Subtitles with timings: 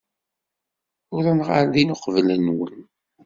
[1.15, 2.77] Uwḍen ɣer din uqbel-nwen.